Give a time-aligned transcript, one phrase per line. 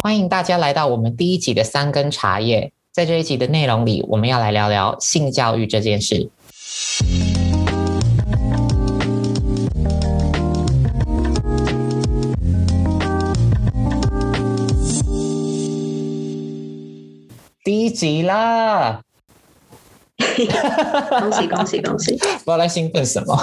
[0.00, 2.72] 欢迎大家来到我们第一集的三根茶叶。
[2.92, 6.30] 在这一集的内容里，我们要来聊聊性教育这件事。
[17.64, 19.02] 第一集啦！
[21.18, 22.12] 恭喜恭喜恭喜！
[22.22, 23.36] 不知道在兴奋什么。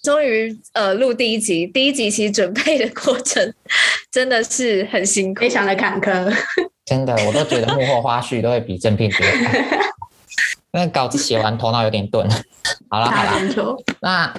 [0.00, 3.54] 终于呃录第一集，第一集其实准备的过程
[4.12, 6.32] 真的是很辛苦，非常的坎坷。
[6.84, 9.26] 真的，我都觉得幕后花絮都会比正片多。
[10.72, 12.28] 那稿子写完，头脑有点钝。
[12.90, 14.34] 好了好了，那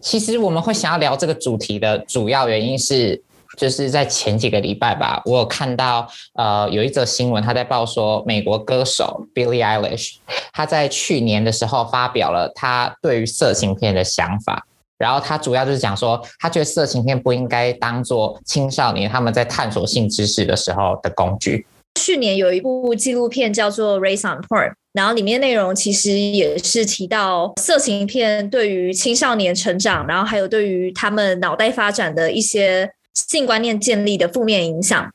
[0.00, 3.20] 其实我们会想要聊这个主题的主要原因是，
[3.56, 10.16] 就是在前几个礼拜吧，我有看到呃有一则新闻，他在报说美国歌手 Billie Eilish，
[10.52, 14.66] 他在去年的时候发表了他对于色情片的想法。
[15.00, 21.66] 然后他主要就是讲说，他觉得色情片不应该当做青少年他们在探索性知识的时候的工具。
[21.98, 35.10] 去年有一部纪录片叫做《Raised on Porn》，然后里面内容其实也是提到色情片对于青少年成长，然后还有对于他们脑袋发展的一些性观念建立的负面影响。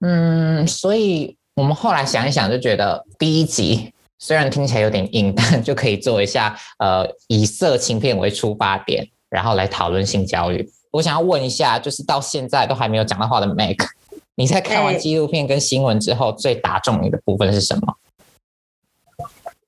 [0.00, 3.92] 嗯，所以我们后来想一想，就觉得第一集。
[4.20, 10.68] 虽然听起来有点硬，但就可以做一下，呃，以色情片为出发点，然后来讨论性教育。
[10.90, 13.76] 我想要问一下，就是到现在都还没有讲到话的 Meg，
[14.36, 17.94] 你在看完纪录片跟新闻之后，最打中你的部分是什么？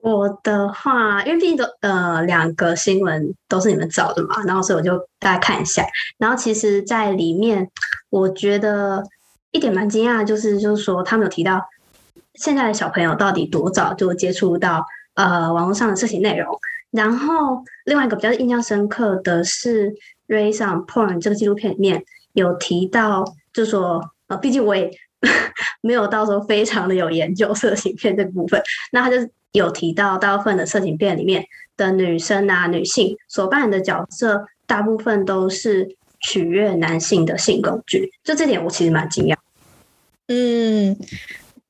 [0.00, 5.86] 我的话，因为毕竟都呃两个新闻都是你们找的嘛，然后所以我就大概看一下。
[6.18, 7.70] 然后其实，在里面
[8.08, 9.04] 我觉得
[9.50, 11.60] 一点蛮惊讶的，就是就是说他们有提到。
[12.34, 16.48] 现在的小朋友到底多早就接触到呃网络上的色情内容？
[16.90, 19.90] 然后另外一个比较印象深刻的是
[20.28, 24.90] 《Raised on Porn》这个纪录片里面有提到，就说呃，毕竟我也
[25.82, 28.60] 没有到时候非常的有研究色情片这个部分，
[28.92, 29.16] 那他就
[29.52, 31.44] 有提到大部分的色情片里面
[31.76, 38.10] 的女生啊女性所扮演的角色，大部分都是取悦男性的性工具。
[38.24, 39.36] 就这点我其实蛮惊讶。
[40.28, 40.96] 嗯。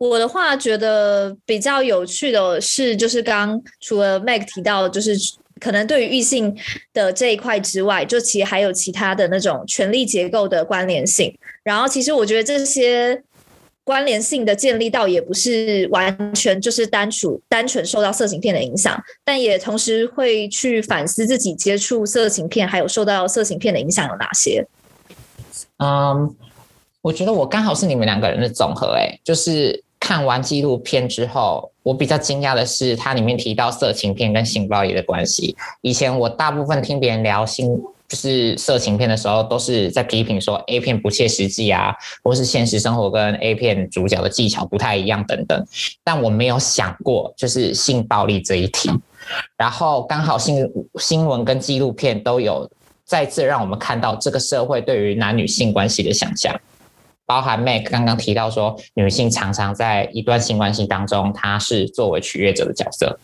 [0.00, 5.14] 我的话觉得比较有趣的是，就是刚除了 Meg 提到，就是
[5.60, 6.56] 可能对于异性
[6.94, 11.36] 的这一块之外，就其实还有其他的那种权力结构的关联性。
[11.62, 13.22] 然后，其实我觉得这些
[13.84, 24.66] 关联性的建立，倒也不是完全就是单纯单纯受到色情片的影响，但也同时会去反思自己接触色情片，还有受到色情片的影响有哪些。
[25.76, 26.34] 嗯，
[27.02, 29.84] 我觉得我刚好是你们两个人的总和，哎，就是。
[30.00, 35.54] 看完纪录片之后，我比较惊讶的是，它里面提到色情片跟性暴力的关系。
[35.82, 41.94] 以前我大部分听别人聊性，就是色情片的时候，都是在批评说 A 片不切实际啊，
[42.24, 45.64] 或是现实生活跟 A 片主角的技巧不太一样等等。
[46.02, 48.90] 但我没有想过，就是性暴力这一题。
[49.56, 50.68] 然后刚好新
[50.98, 52.68] 新闻跟纪录片都有
[53.04, 56.58] 再次让我们看到这个社会对于男女性关系的想象。
[57.30, 63.20] 包含 Meg 刚刚提到说，女性常常在一段性关系当中，她是作为取悦者的角色。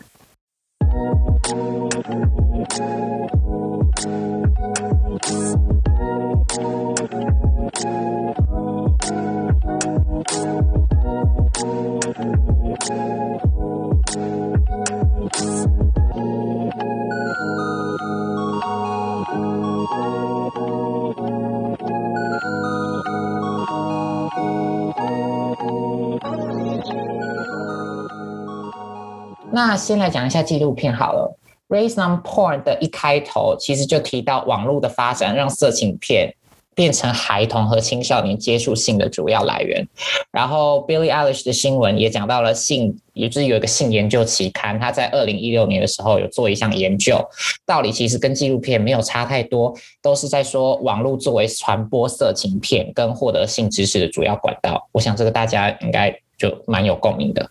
[29.56, 31.34] 那先来讲一下纪录片好了，
[31.74, 36.34] 《Raise on Porn》的一开头其实就提到网络的发展让色情片
[36.74, 39.88] 变成孩童和青少年接触性的主要来源。
[40.30, 47.18] 然后 Billie Eilish 的新闻也讲到了性，也就是有一个性研究期刊，他在二零一六年的时候有做一项研究，
[47.64, 54.86] 道理其实跟纪录片没有差太多，都是在说网络作为传播色情片跟获得性知识的主要管道。
[54.92, 57.50] 我想这个大家应该就蛮有共鸣的。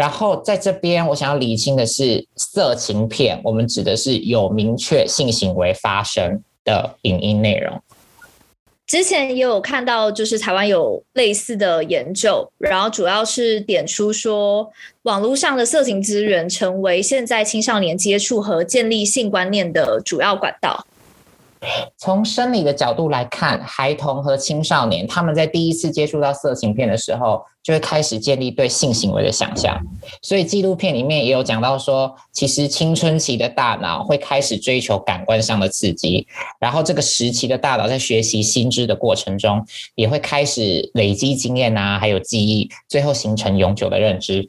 [0.00, 7.78] 然后在这边，我想要理清的是，色情片我们指的是有明确性行为发生的影音内容。
[8.86, 20.86] 之前也有看到，就是台湾有类似的研究，然后主要是点出说，网络上的色情资源成为现在青少年接触和建立性观念的主要管道。
[21.96, 29.78] 从生理的角度来看，孩童和青少年他们在第一次接触到色情片的时候，就会开始建立对性行为的想象。
[30.22, 36.26] 所以纪录片里面也有讲到说，其实青春期的大脑会开始追求感官上的刺激，
[36.58, 39.64] 然后这个时期的大脑在学习新知的过程中，
[39.94, 44.48] 也会开始累积经验啊，还有记忆，最后形成永久的认知。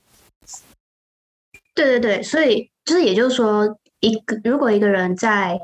[1.75, 5.59] 对对对，所以就是也就是说，一个如果一个人在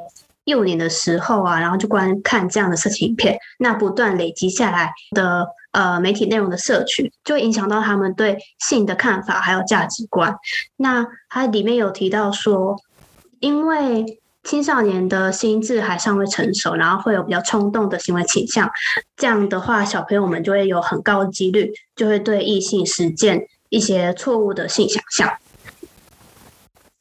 [0.47, 10.33] 幼年的时候啊，然后就观看这样的色情影片，那不断累积下来的呃媒体内容的摄取，就会影响到他们对性的看法还有价值观。
[10.77, 12.77] 那它里面有提到说，
[13.41, 18.71] 因为青少年的心智还尚未成熟，然后会有比较冲动的行为倾向，
[19.17, 25.29] 这样的话，小朋友们就会有很高的几率，就会对异性实践一些错误的性想象。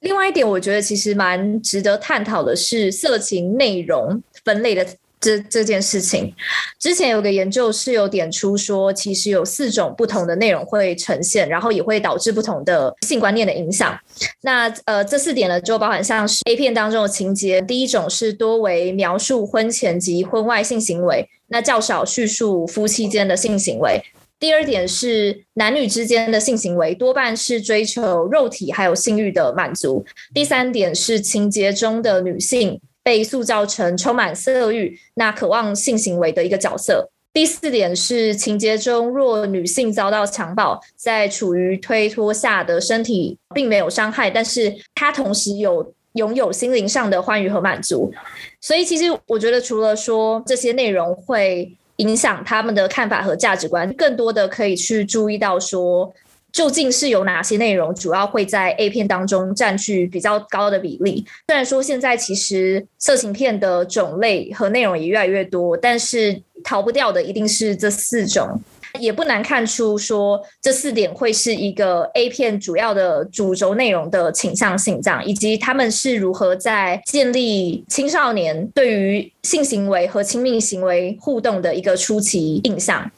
[0.07, 4.87] 另外一点，我觉得其实蛮值得探讨的是色情内容分类的
[5.21, 6.33] 这这件事情。
[6.79, 13.99] 之前有个研究是有点出说，其实有四种不同的内容会呈现，然后也会导致不同的性观念的影响。
[14.43, 24.01] 那呃，这四点呢，就包含像是 A 片当中的情节，第一种是多为描述婚前及婚外性行为，那较少叙述夫妻间的性行为。
[24.39, 30.05] 第二点是男女之间的性行为多半是追求肉体还有性欲的满足。
[30.35, 37.09] 第三点是情节中的女性被塑造成充满色欲、那渴望性行为的一个角色。
[37.33, 48.13] 第四点是情节中若女性遭到强暴，在处于推脱下的身体并没有伤害，但是她同时有拥有心灵上的欢愉和满足。
[48.61, 51.75] 所以其实我觉得除了说这些内容会。
[51.97, 56.13] 影响他们的看法和价值观，更多的可以去注意到说，
[56.53, 61.25] 究竟是有哪些内容主要会在 A 片当中占据比较高的比例。
[61.49, 68.61] 虽然说现在其实色情片的种类和内容也越来越多，但是逃不掉的一定是这四种。
[68.97, 83.11] 也不难看出，说这四点会是一个 A 片主要的主轴内容的倾向性，这样，以及他们是如何在建立青少年对于性行为和亲密行为互动的一个初期印象。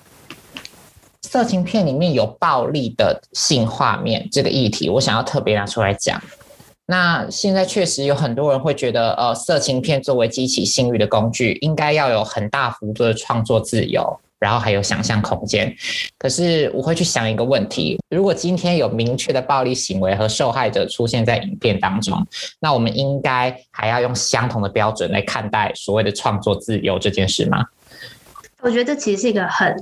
[1.23, 6.23] 色情片里面有暴力的性画面这个议题，我想要特别拿出来讲。
[6.87, 14.19] 那现在确实有很多人会觉得，呃，色情片作为激起性欲的工具，应该要有很大幅度的创作自由。
[14.39, 15.75] 然后还有想象空间，
[16.17, 22.25] 可是我会去想一个问题：如果今天有明确的暴力行为和受害者出现在影片当中，
[22.61, 27.65] 那我们应该还要用相同的标准来看待所谓的创作自由这件事吗？
[28.61, 29.75] 我觉得这其实是一个很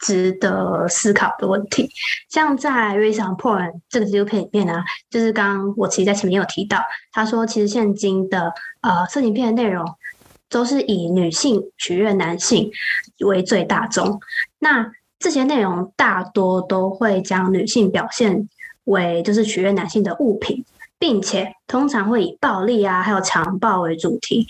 [0.00, 1.88] 值得思考的问题。
[2.28, 6.82] 像在《raise on Porn》这个纪录片里面呢，就是刚刚我其实在前面有提到，
[7.12, 9.84] 他说其实现今的呃色情片的内容。
[10.50, 12.70] 都是以女性取悦男性
[13.20, 14.20] 为最大宗，
[14.58, 18.48] 那这些内容大多都会将女性表现
[18.84, 20.64] 为就是取悦男性的物品，
[20.98, 24.46] 并且通常会以暴力啊还有强暴为主题，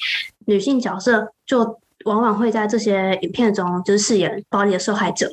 [0.47, 5.31] 女性角色就往往会在这些影片中就是饰演暴力的受害者，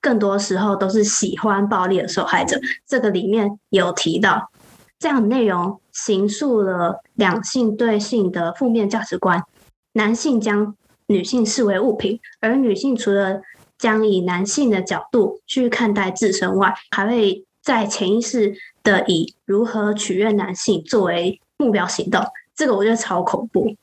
[0.00, 2.60] 更多时候都是喜欢暴力的受害者。
[2.86, 4.50] 这个里面有提到，
[4.98, 9.42] 这样的内容形塑了两性对性的负面价值观。
[9.92, 10.76] 男性将
[11.06, 13.40] 女性视为物品，而女性除了
[13.78, 22.22] 将以男性的角度去看待自身外，还会在潜意识的以如何取悦男性作为目标行动。
[22.54, 23.74] 这个我觉得超恐怖。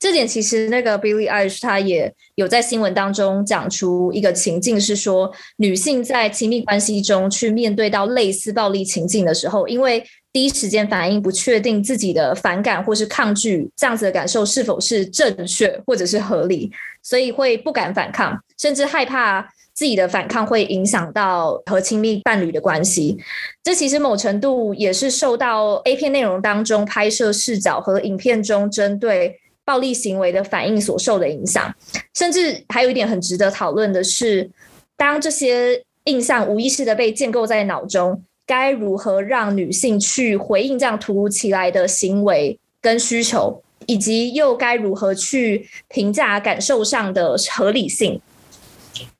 [0.00, 10.02] 这点其实那个 Billie Eilish 他也有在新闻当中讲出一个情境，是说女性在亲密关系中去面对到类似暴力情境的时候，因为
[10.32, 23.18] 第一时间反应不确定自己的反感或是抗拒这样子的感受是否是正确或者是合理，所以会不敢反抗，甚至害怕自己的反抗会影响到和亲密伴侣的关系。
[23.62, 29.36] 这其实某程度也是受到 A 片内容当中拍摄视角和影片中针对
[29.70, 31.72] 暴力行为的反应所受的影响。
[32.14, 34.50] 甚至还有一点很值得讨论的是，
[34.96, 38.24] 当这些印象无意识的被建构在脑中。
[38.46, 48.20] 该如何让女性去回应这样突如其来的行为跟需求，以及又该如何去评价感受上的合理性？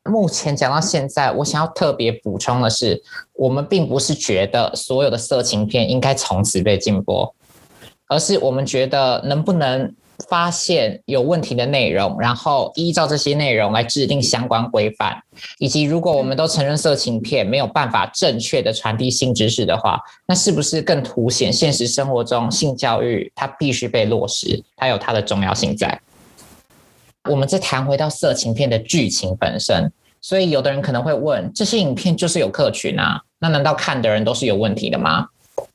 [0.03, 3.01] 目前讲到现在，我想要特别补充的是，
[3.35, 7.33] 我们并不是觉得所有的色情片应该从此被禁播，
[8.09, 9.95] 而是我们觉得能不能。
[10.29, 15.17] 发现有问题的内容，然后依照这些内容来制定相关规范，
[15.59, 26.01] 以及如果我们都承认色情片没有办法正确的传递性知识的话，那是不是更凸显现实生活中性教育它必须被落实，它有它的重要性在？
[27.29, 33.21] 我们再谈回到色情片的剧情本身，所以有的人可能会问：这些影片就是有客群啊？
[33.39, 35.27] 那难道看的人都是有问题的吗？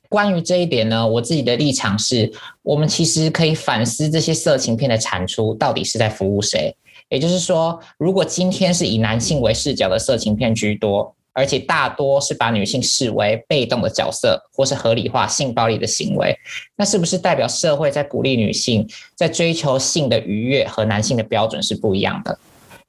[0.08, 2.32] 关于这一点呢，我自己的立场是，
[2.62, 6.74] 我们其实可以反思这些色情片的产出到底是在服务谁。
[7.08, 16.36] 也就是说，如果今天是以男性为视角的色情片居多，而且大多是把女性视为被动的角色，或是合理化性暴力的行为，
[16.76, 22.38] 那是不是代表社会在鼓励女性在追求性的愉悦和男性的标准是不一样的？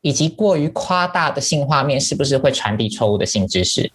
[0.02, 3.92] 以及过于夸大的性画面是不是会传递错误的性知识？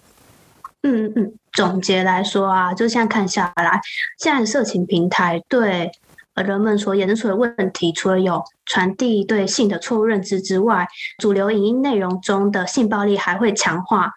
[0.82, 3.80] 嗯嗯，总结来说啊，就现在看下来，
[4.18, 5.90] 现在色情平台对。
[6.34, 14.10] 人们所衍生出的问题，除了有传递对性的错误认知之外，主流影音内容中的性暴力还会强化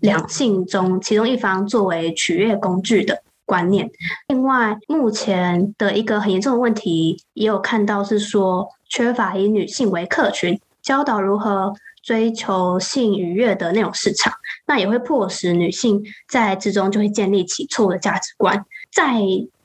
[0.00, 3.90] 两性中其中一方作为取悦工具的观念。
[4.28, 11.72] 另外，目前的一个很严重的问题，也有看到是说缺乏以女性为客群，教导如何
[12.04, 14.32] 追求性愉悦的那种市场，
[14.66, 19.14] 那也会迫使女性在之中就会建立起错误的价值观，在。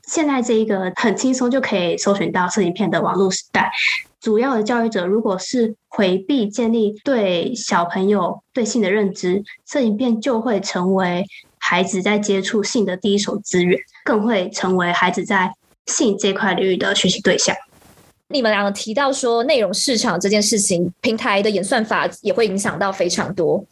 [0.08, 3.72] 现在这一个很轻松就可以搜寻到色情片的网络时代，
[4.20, 11.24] 主要的教育者如果是回避建立对小朋友对性的认知，色情片就会成为
[11.60, 15.54] 孩子在接触性的第一手资源，更会成为孩子在
[15.86, 17.56] 性这块领域的学习对象。
[18.32, 23.64] 你们两个提到说内容市场这件事情，平台的演算法也会影响到非常多。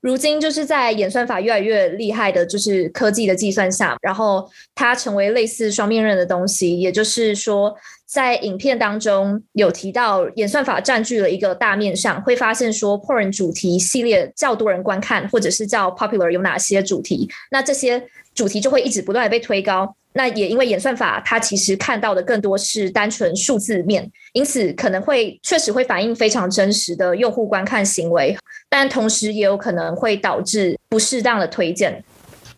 [0.00, 6.80] 如今就是在演算法越来越厉害的，就是科技的计算下，然后它成为类似双面刃的东西。
[6.80, 7.72] 也就是说，
[8.06, 18.02] 在影片当中有提到，演算法占据了一个大面上，会发现说，porn 主题系列较多人观看，或者是较 popular 有哪些主题，那这些
[18.34, 19.94] 主题就会一直不断的被推高。
[20.14, 28.36] 那也因为演算法，它其实看到的更多是单纯数字面，因此可能会确实会反映非常真实的用户观看行为，
[28.68, 32.04] 但同时也有可能会导致不适当的推荐。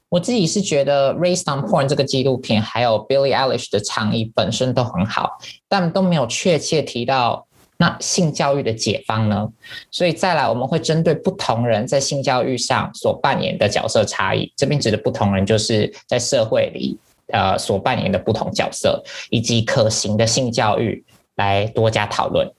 [0.08, 7.46] 我自己是觉得《Raised on Porn》这个纪录片，还有 Billie Eilish 的倡议本身都很好，但都没有确切提到
[7.78, 9.48] 那性教育的解方呢。
[9.90, 16.96] 所以再来，我们会针对不同人在性教育上所扮演的角色差异，这边指的不同人就是在社会里。
[17.28, 21.04] 呃，所扮演的不同角色，以及可行的性教育，
[21.36, 22.50] 来多加讨论。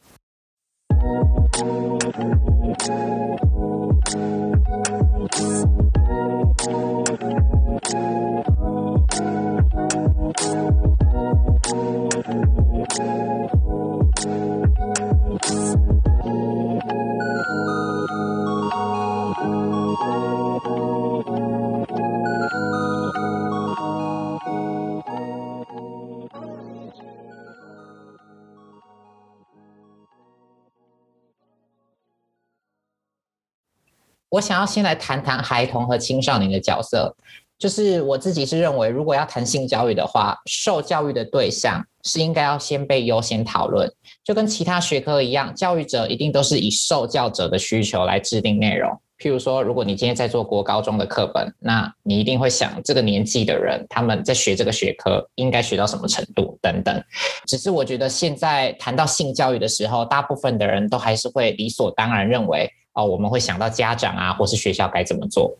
[34.35, 37.15] 我想要先来谈谈孩童和青少年的角色，
[37.57, 43.89] 就是我自己是认为，如果要谈性教育的话，受教育的对象是应该要先被优先讨论，
[44.25, 48.99] 就跟其他学科一样，教育者一定都是以受教者的需求来制定内容。
[49.17, 57.03] 譬如说，如果你今天在做国高中的课本，那你一定会想这个年纪的人他们在学这个学科应该学到什么程度等等。
[57.45, 62.69] 只是我觉得现在谈到性教育的时候，大部分的人都还是会理所当然认为。
[62.97, 65.53] 哦，我们会想到家长啊，或是学校该怎么做。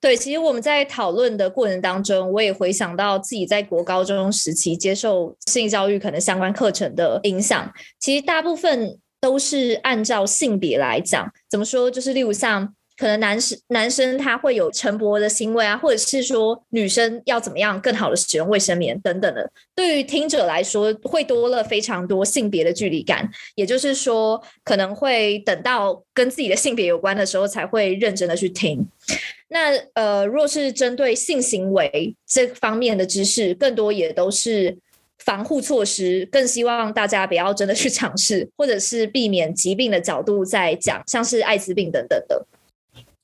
[0.00, 7.70] 对，其实我们在讨论的过程当中，我也回想到自己在国高中时期接受性教育可能相关课程的影响。
[8.00, 11.90] 其实大部分都是按照性别来讲，怎么说？
[11.90, 12.74] 就是例如像。
[12.96, 23.28] 可能男生男生他会有晨勃的行为啊，或者是说女生要怎么样更好的使用卫生棉等等的，对于听者来说会多了非常多性别的距离感。
[23.56, 28.86] 也就是说，可能会等到跟自己的性别有关的时候才会认真的去听。
[29.48, 34.78] 那呃，若是针对性行为这方面的知识，更多也都是
[35.18, 42.46] 防护措施，更希望大家不要真的去尝试，或者是避免疾病的角度在讲，像是艾滋病等等的。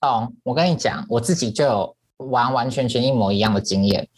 [0.01, 4.09] 哦，我跟你讲，我自己就有完完全全一模一样的经验。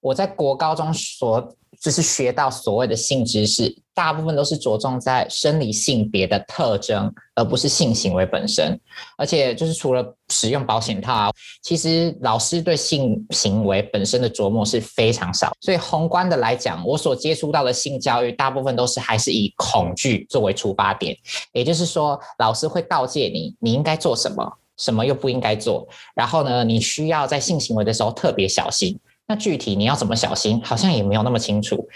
[0.00, 8.78] 我在国高中所就是学到所谓的性知识，大部分都是着重在生理性别的特征，而不是性行为本身。
[9.16, 11.30] 而且就是除了使用保险套，
[11.62, 15.52] 其实老师对性行为本身的琢磨是非常少。
[15.60, 21.16] 所以宏观的来讲，我所接触到的性教育，大部分都是还是以恐惧作为出发点。
[21.52, 24.58] 也就是说，老师会告诫你，你应该做什么。
[24.78, 25.84] 什么又不应该做？
[26.14, 28.96] 然后呢，你需要在性行为的时候特别小心。
[29.28, 31.88] 那具体你要怎么小心，好像也没有那么清楚。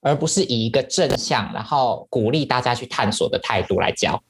[0.00, 4.22] 而不是以一个正向，然后鼓励大家去探索的态度来教。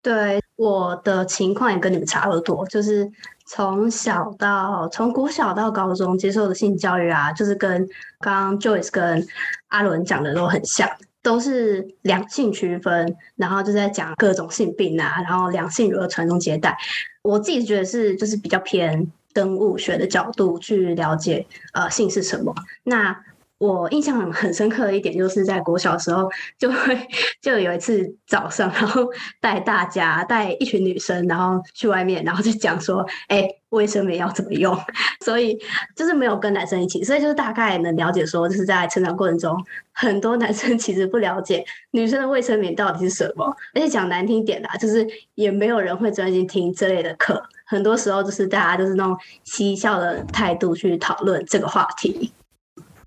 [0.00, 3.06] 对，我的情况也跟你们差不多，就是
[3.44, 7.86] 从小到从国小到高中接受的性教育啊，就是跟
[8.20, 9.26] 刚刚 Joyce 跟
[9.68, 10.88] 阿伦讲的都很像，
[11.22, 16.78] 都是两性区分，然后就在讲各种性病啊，然后两性如何传宗接代。
[17.20, 22.54] 我自己觉得是就是比较偏生物学的角度去了解呃性是什么。
[22.84, 23.24] 那
[23.58, 26.98] 我印象很深刻的一点，就是在国小的时候，就会
[27.42, 29.06] 就有一次早上，然后
[29.38, 34.74] 带大家带一群女生，然后去外面，然后就讲说，哎，卫生棉要怎么用。
[35.22, 35.58] 所以
[35.94, 39.54] 就是没有跟男生一起，所以就是大概能了解说，就是在成长过程中，
[39.92, 52.32] 很多男生其实不了解女生的卫生棉到底是什么，而且讲难听点啦，就是也没有人会专心听这类的课，很多时候就是大家都是那种嬉笑的态度去讨论这个话题。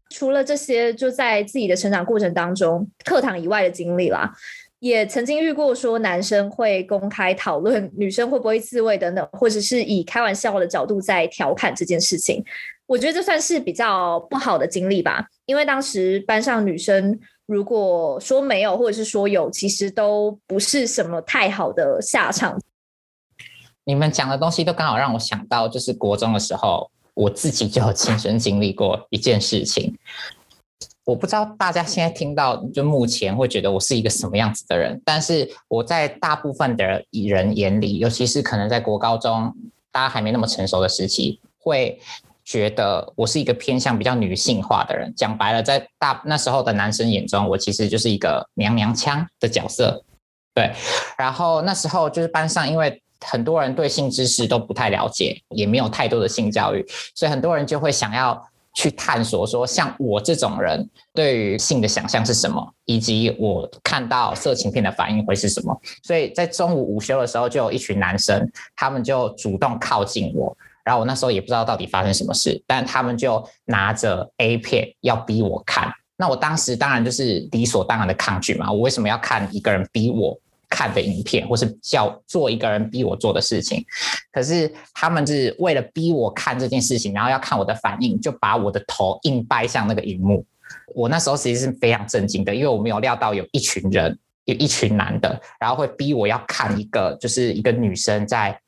[0.10, 4.32] 除了这些，就在自己的成长过程当中，课堂以外的经历啦，
[4.80, 12.42] 也曾经遇过说男生会公开讨论女生会不会自慰等等，或者是以开玩笑的角度在调侃这件事情。
[12.86, 22.58] 我觉得这算是比较不好的经历吧，因为当时班上女生如果说没有，或者是说有，其实都不是什么太好的下场。
[23.86, 26.90] 你们讲的东西都刚好让我想到，就是国中的时候。
[27.16, 29.96] 我自己就有亲身经历过一件事情，
[31.06, 39.56] 我不知道大家现在听到就目前会觉得我是一个什么样子的人，但是我在大部分的人眼里，尤其是可能在国高中
[39.92, 42.00] 大家还没那么成熟的时期，会
[42.44, 45.14] 觉得我是一个偏向比较女性化的人。
[45.16, 50.04] 讲白了，在大那时候的男生眼中，我其实就是一个娘娘腔的角色。
[50.56, 50.74] 对，
[51.16, 53.03] 然后那时候就是班上因为。
[53.24, 58.42] 很多人对性知识都不太了解，也没有太多的性教育，所以很多人就会想要
[58.76, 65.80] 去探索，说像我这种人对于性的想象是什么，以及我看到色情片的反应会是什么。
[66.02, 75.92] 所以在中午午休的时候，就有一群男生，他们就主动靠近我，然后我那时候也不知道到底发生什么事，但他们就拿着 A 片要逼我看。
[76.16, 80.38] 那我当时当然就是理所当然的抗拒嘛，我为什么要看一个人逼我？
[80.74, 83.86] 看的影片，或是叫做一个人逼我做的事情，
[84.32, 90.44] 可是他们是为了逼我看这件事情，然后要看我的反应，就把我的头硬掰向那个荧幕。
[90.96, 98.60] 我那时候其实是非常震惊的，因为我没有料到有一群人，有一群男的，然后会逼我要看一个就是一个女生在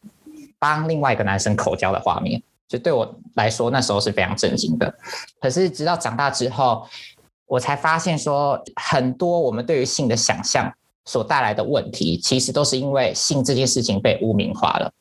[0.60, 4.94] 帮另外一个男生口交的画面，就对我来说那时候是非常震惊的。
[5.42, 6.88] 可是直到长大之后，
[7.48, 10.72] 我才发现说，很多我们对于性的想象。
[11.06, 14.92] 所带来的问题，其实都是因为性这件事情被污名化了。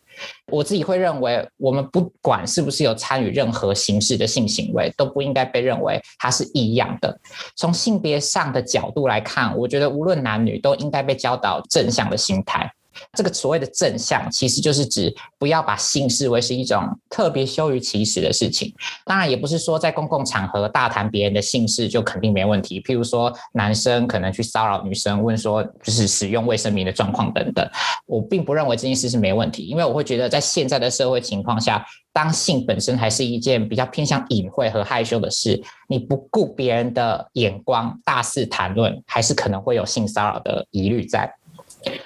[0.47, 7.19] 我自己会认为，我们不管是不是有参与任何形式的性行为，都不应该被认为它是异样的。
[7.57, 12.73] 从性别上的角度来看，我觉得无论男女都应该被教导正向的心态。
[13.13, 18.73] 这个所谓的正向，其实就是指不要把性视为是一种特别羞于启齿的事情。
[19.05, 22.81] 当然，也不是说在公共场合大谈别人的性事就肯定没问题。
[22.81, 27.69] 譬如说，男生可能去骚扰女生，问说就是使用卫生棉的状况等等。
[28.07, 41.33] 我并不认为这件事是没问题，因为我会觉得在现在的社会情况下，当性本身还是一件比较偏向隐晦和害羞的事，你不顾别人的眼光大肆谈论，还是可能会有性骚扰的疑虑在。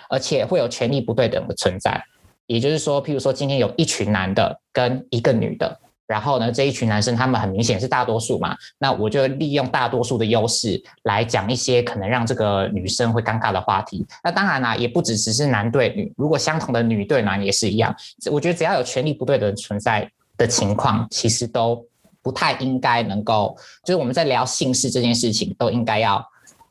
[0.08, 2.02] 而且会有权力不对等的存在，
[2.46, 14.06] 也就是说，譬如说今天有一群男的跟一个女的，然后呢，这一群男生他们很明显是大多数嘛，那我就利用大多数的优势来讲一些可能让这个女生会尴尬的话题。
[14.24, 17.94] 那当然啦，也不只只是男对女，如果相同的女对男也是一样。
[18.30, 21.84] 我觉得只要有权力不对等存在的情况，其实都
[22.22, 26.24] 不太应该能够，就是我们在聊性事这件事情，都应该要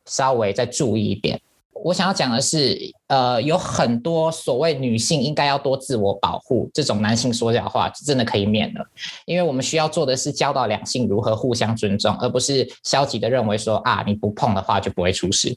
[0.06, 1.40] 稍微再注意一点。
[1.84, 8.86] 我想要讲的是，呃，有很多所谓女性应该要多自我保护这种男性说教话，真的可以免了。
[9.26, 15.56] 因为我们需要做的是教导两性如何互相尊重，而不是消极的认为说啊，你不碰的话就不会出事。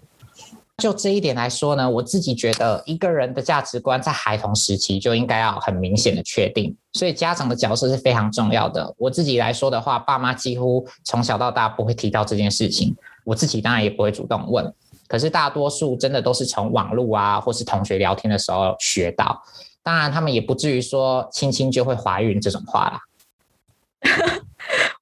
[0.78, 8.94] 就这一点来说呢，我自己觉得一个人的价值观在孩童时期就应该要很明显的确定，所以家长的角色是非常重要的。
[8.96, 14.72] 我自己来说的话，爸妈几乎从小到大不会提到这件事情，我自己当然也不会主动问。
[15.10, 19.42] 可是大多数真的都是从网络啊，或是同学聊天的时候学到。
[19.82, 23.00] 当然，他们也不至于说亲亲就会怀孕这种话啦。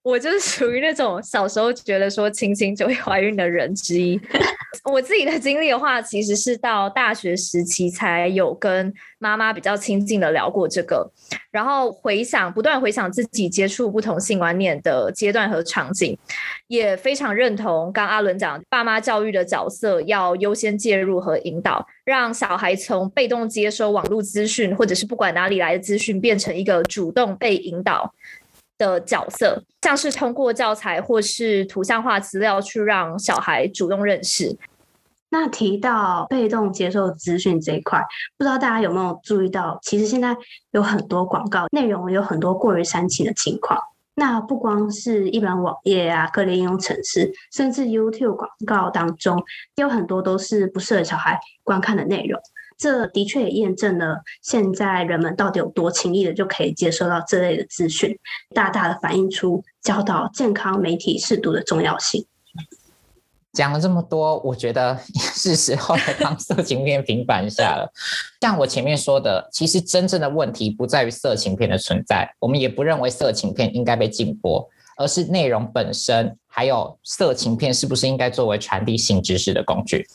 [0.08, 4.18] 我就是 属于那种小时候觉得说亲亲就会怀孕的人之一。
[4.84, 11.10] 我自己的经历的话，其实是到大学时期才有跟妈妈比较亲近的聊过这个，
[11.50, 16.16] 然后回想，不断回想自己接触不同性观念的阶段和场景，
[16.68, 28.14] 也非常认同刚阿伦讲，爸妈教育的角色要优先介入和引导，让小孩从被动接收网络资讯，或者是不管哪里来的资讯，变成一个主动被引导
[28.78, 34.56] 的角色，像是通过教材或是图像化资料去让小孩主动认识。
[35.30, 38.00] 那提到被动接受资讯这一块，
[38.38, 40.34] 不知道大家有没有注意到，其实现在
[40.70, 43.78] 有很多广告内容有很多过于煽情的情况。
[44.14, 49.40] 那不光是一般网页啊、各类应用程式，甚至 YouTube 广告当中，
[49.76, 52.40] 有很多都是不适合小孩观看的内容。
[52.78, 58.16] 这的确也验证了现在人们到底有多轻易的就可以接收到这类的资讯，
[58.54, 62.24] 大大的反映出教导健康媒体适度的重要性。
[63.54, 64.96] 讲了这么多，我觉得
[65.34, 67.90] 是时候来帮色情片平反一下了。
[68.40, 80.06] 像我前面说的，其实真正的问题不在于色情片的存在，我们也不认为色情片应该被禁播，而是内容本身，还有色情片是不是应该作为传递性知识的工具。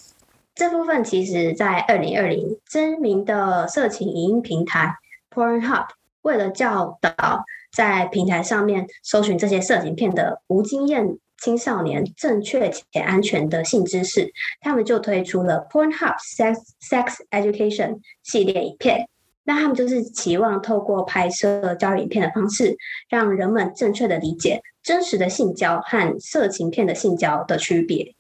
[0.56, 4.96] 这部分其实，在二零二零，知名的色情影音平台
[5.32, 5.88] Pornhub
[6.22, 7.44] 为了教导
[7.76, 16.56] 在平台上面搜寻这些色情片的无经验青少年正确且安全的性知识，他们就推出了 Pornhub Sex
[16.88, 19.10] Sex Education 系列影片。
[19.46, 22.78] 那他们就是期望透过拍摄教育影片的方式，
[23.10, 28.16] 让人们正确的理解真实的性交和色情片的性交的区别。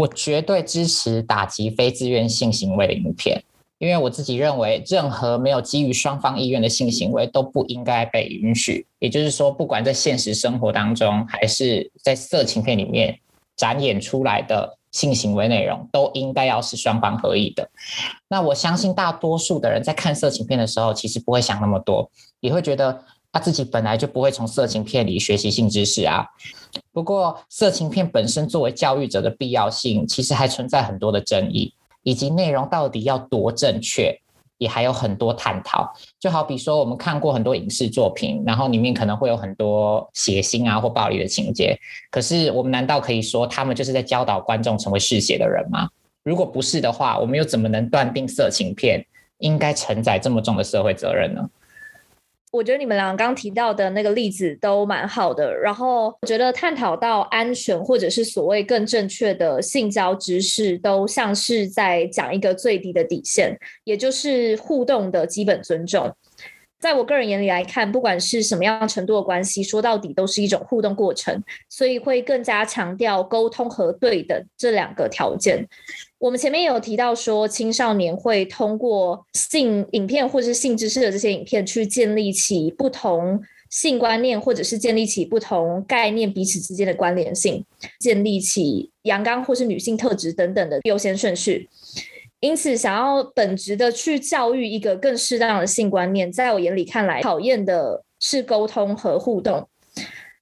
[0.00, 3.42] 我绝对支持打击非自愿性行为的影片，
[3.78, 8.86] 因为我自己认为，任何没有基于双方意愿的性行为都不应该被允许。
[8.98, 13.18] 也就是说，不管在现实生活当中，还是在色情片里面
[13.56, 17.68] 展演出来的性行为内容，都应该要是双方合意的。
[18.26, 22.10] 那我相信大多数的人在看色情片的时候，其实不会想那么多，
[22.40, 23.04] 也会觉得。
[23.32, 26.26] 他自己本来就不会从色情片里学习性知识啊。
[26.92, 34.16] 不过，色情片本身作为教育者的必要性，其实还存在很多的争议，以及内容到底要多正确，
[34.58, 35.92] 也还有很多探讨。
[36.18, 41.78] 就好比说，我们看过很多影视作品，然后里面可能会有很多血腥啊或暴力的情节，
[42.10, 45.88] 可是我们难道可以说他们就是在教导观众成为嗜血的人吗？
[46.22, 49.04] 如果不是的话，我们又怎么能断定色情片
[49.38, 51.48] 应该承载这么重的社会责任呢？
[52.52, 66.12] 我觉得你们两个刚提到的那个例子都蛮好的，然后我觉得探讨到安全或者是所谓更正确的性交知识，都像是在讲一个最低的底线，也就是互动的基本尊重。
[66.80, 75.68] 在我个人眼里来看，不管是什么样程度的关系，说到底都是一种互动过程，所以会更加强调沟通和对等这两个条件。
[76.18, 83.38] 我们前面有提到说，青少年会通过性影片或是性知识的这些影片，去建立起不同
[83.68, 87.62] 性观念，或者是建立起不同概念彼此之间的关联性，
[87.98, 91.68] 建立起阳刚或是女性特质等等的优先顺序。
[92.40, 99.68] 因此，想要本质的去教育一个更适当的性观念，在我眼里看来，考验的是沟通和互动。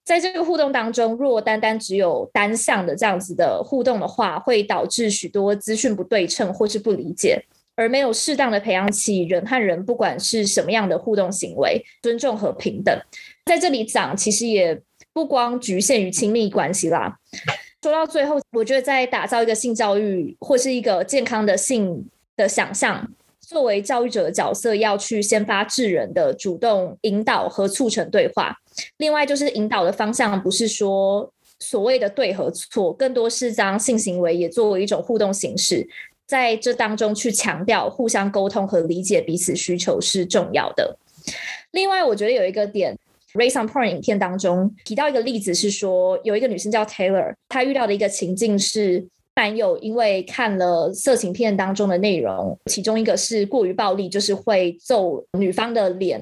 [0.05, 12.97] 在这个互动当中，若单单只有单向的这样子的互动的话，会导致许多资讯不对称或是不理解，而没有适当的培养起人和人不管是什么样的互动行为，尊重和平等。
[13.45, 14.81] 在这里讲，其实也
[15.13, 17.19] 不光局限于亲密关系啦。
[17.81, 22.05] 说到最后，我觉得在打造一个性教育或是一个健康的性
[22.37, 23.09] 的想象，
[23.41, 28.57] 作为教育者的角色，要去先发制人的主动引导和促成对话。
[28.97, 35.89] 另外，就是引导的方向不是说所谓的对和错，更多是将性行为也作为一种互动形式，
[36.27, 40.99] 在这当中去强调互相沟通和理解彼此需求是重要的。
[41.71, 42.99] 另外，我觉得有一个点。
[43.39, 56.21] Raised on Porn 影片当中提到一个例子是说，有一个女生叫 Taylor，她遇到的一个情境是，男友因为看了色情片当中的内容，其中一个是过于暴力，就是会揍女方的脸。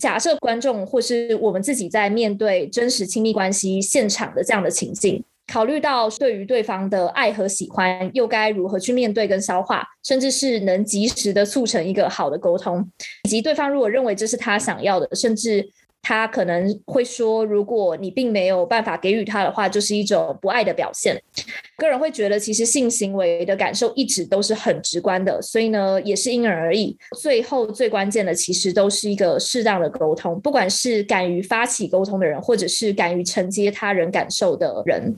[0.00, 12.84] 假设观众或是我们自己在面对真实亲密关系现场的这样的情境，考虑到对于对方的爱和喜欢，又该如何去面对跟消化，甚至是能及时的促成一个好的沟通，
[13.22, 15.70] 以及对方如果认为这是他想要的，甚至。
[16.08, 21.20] 他可能会说，如果你并没有办法给予他的话，就是一种不爱的表现。
[21.78, 26.96] 个人会觉得，其实性行为的感受一直都是很直观的，所以呢，也是因人而异。
[27.18, 35.16] 最后最关键的，其实都是一个适当的沟通，不管是敢于发起沟通的人，或者是敢于承接他人感受的人。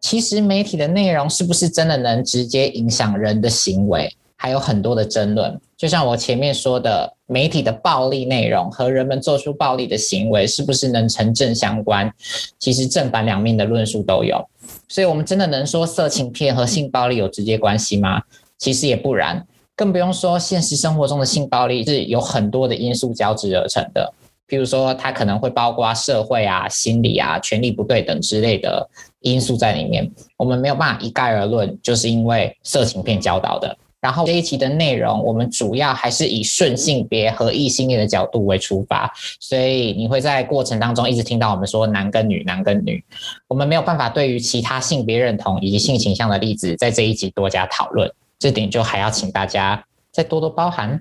[0.00, 5.56] 其实媒体的内容是不是真的能直接影响人的行为，还有很多的争论。
[5.76, 12.12] 就像我前面说的，媒体的暴力内容和人们做出暴力的行为是不是能成正相关？
[12.58, 14.44] 其实正反两面的论述都有。
[14.88, 18.20] 所以，我们真的能说色情片和性暴力有直接关系吗？
[18.58, 24.12] 其实也不然，更不用说现实生活中的性暴力是有很多的因素交织而成的。
[24.48, 33.76] 譬如说，它可能会包括社会啊、心理啊、权力不对等之类的因素在里面，我们没有办法一概而论，就是因为色情片教导的。
[34.02, 43.02] 然后这一期的内容，我们主要还是以顺性别和异性恋的角度为出发，所以你会在过程当中一直听到我们说男跟女、男跟女，
[43.46, 51.00] 我们没有办法对于其他性别认同以及性倾向的例子在这一集多加讨论，这点就还要请大家再多多包涵。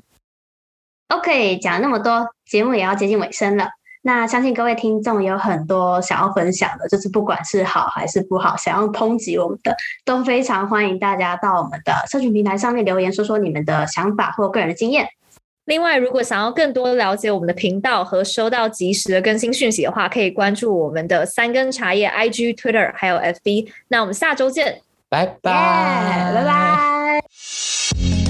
[1.07, 3.67] OK，讲了那么多，节目也要接近尾声了。
[4.03, 15.07] 那相信各位听众有很多想要分享的，就是不管是好还是不好，想要抨击我们的，都非常欢迎大家到我们的社群平台上面留言，说说你们的想法或个人的经验。
[15.65, 23.67] 另外，如果想要更多了解我们的频道和收到及时的更新讯息的话，可以关注我们的三根茶叶 IG、Twitter 还有 FB。
[23.87, 28.20] 那我们下周见，拜拜，拜拜。